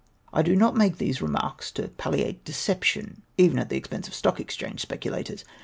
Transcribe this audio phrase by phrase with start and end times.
[0.33, 4.39] I do not make these remarks to palliate deception, even at the expense of Stock
[4.39, 5.45] Exchange speculators.